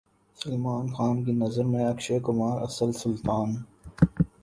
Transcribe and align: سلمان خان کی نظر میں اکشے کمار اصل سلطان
سلمان 0.37 0.85
خان 0.95 1.15
کی 1.25 1.31
نظر 1.33 1.63
میں 1.71 1.85
اکشے 1.85 2.19
کمار 2.25 2.61
اصل 2.61 2.91
سلطان 3.03 3.49